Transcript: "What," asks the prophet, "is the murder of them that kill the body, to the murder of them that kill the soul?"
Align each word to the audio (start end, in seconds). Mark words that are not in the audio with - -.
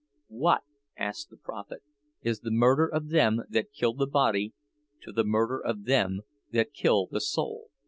"What," 0.29 0.63
asks 0.97 1.27
the 1.29 1.37
prophet, 1.37 1.83
"is 2.23 2.39
the 2.39 2.49
murder 2.49 2.87
of 2.87 3.09
them 3.09 3.43
that 3.51 3.71
kill 3.71 3.93
the 3.93 4.07
body, 4.07 4.55
to 5.03 5.11
the 5.11 5.23
murder 5.23 5.59
of 5.63 5.83
them 5.83 6.21
that 6.49 6.73
kill 6.73 7.05
the 7.05 7.21
soul?" 7.21 7.67